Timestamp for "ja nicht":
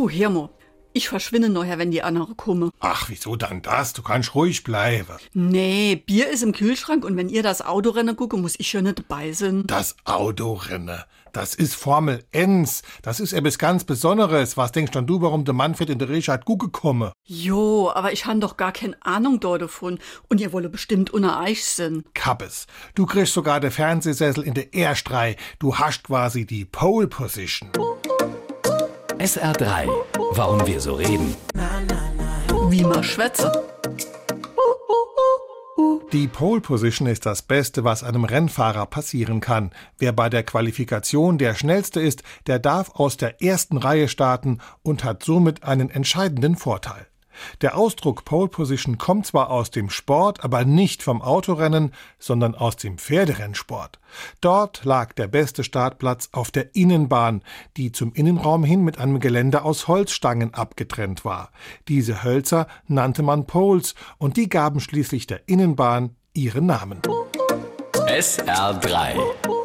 8.72-9.00